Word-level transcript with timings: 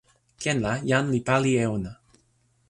ken 0.41 0.57
la, 0.63 0.73
jan 0.89 1.05
li 1.13 1.19
pali 1.27 1.51
e 1.63 1.65
ona. 1.75 1.91